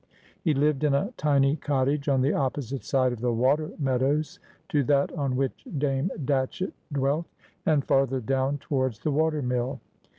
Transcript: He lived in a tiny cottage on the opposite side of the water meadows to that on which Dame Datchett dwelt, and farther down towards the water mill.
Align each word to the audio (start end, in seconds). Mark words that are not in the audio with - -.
He 0.43 0.55
lived 0.55 0.83
in 0.83 0.95
a 0.95 1.13
tiny 1.15 1.57
cottage 1.57 2.09
on 2.09 2.21
the 2.23 2.33
opposite 2.33 2.83
side 2.83 3.13
of 3.13 3.21
the 3.21 3.31
water 3.31 3.69
meadows 3.77 4.39
to 4.69 4.83
that 4.85 5.11
on 5.13 5.35
which 5.35 5.63
Dame 5.77 6.09
Datchett 6.25 6.73
dwelt, 6.91 7.27
and 7.67 7.85
farther 7.85 8.19
down 8.19 8.57
towards 8.57 8.97
the 9.01 9.11
water 9.11 9.43
mill. 9.43 9.79